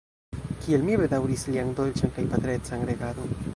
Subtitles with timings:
[0.63, 3.41] Kiel mi bedaŭris lian dolĉan kaj patrecan regadon!